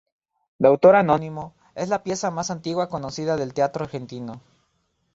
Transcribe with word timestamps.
De 0.57 0.67
autor 0.67 0.95
anónimo, 0.95 1.53
es 1.75 1.87
la 1.89 2.01
pieza 2.01 2.31
más 2.31 2.49
antigua 2.49 2.89
conocida 2.89 3.37
del 3.37 3.53
teatro 3.53 3.85
argentino. 3.85 4.41